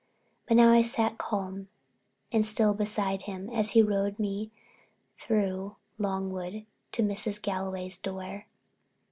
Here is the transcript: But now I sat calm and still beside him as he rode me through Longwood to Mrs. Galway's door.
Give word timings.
But 0.47 0.57
now 0.57 0.73
I 0.73 0.81
sat 0.81 1.19
calm 1.19 1.67
and 2.31 2.43
still 2.43 2.73
beside 2.73 3.21
him 3.29 3.51
as 3.51 3.73
he 3.77 3.83
rode 3.83 4.17
me 4.17 4.49
through 5.19 5.75
Longwood 5.99 6.65
to 6.93 7.03
Mrs. 7.03 7.39
Galway's 7.39 7.99
door. 7.99 8.47